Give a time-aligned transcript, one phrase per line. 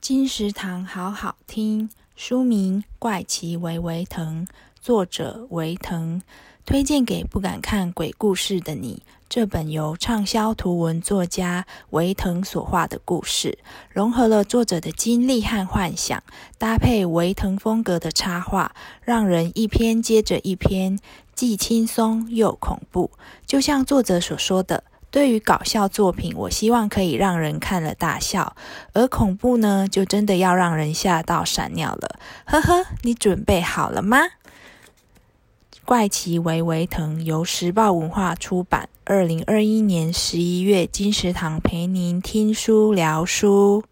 [0.00, 4.46] 金石堂好好听，书名《怪奇维维腾》，
[4.80, 6.22] 作者维腾，
[6.64, 9.02] 推荐给不敢看鬼故事的你。
[9.28, 13.58] 这本由畅销图文作家维腾所画的故事，
[13.90, 16.22] 融合了作者的经历和幻想，
[16.56, 20.98] 搭配维腾风格的插画，让人一篇接着一篇，
[21.34, 23.10] 既轻松又恐怖。
[23.44, 24.84] 就像作者所说的。
[25.10, 28.54] 对于搞笑作品，我希望可以让人看了大笑；
[28.92, 32.18] 而恐怖呢，就真的要让人吓到闪尿了。
[32.44, 34.18] 呵呵，你准备好了吗？
[35.84, 43.84] 怪奇维维腾由时报文化出版，二零二一年十一月，金石堂陪您听书聊书。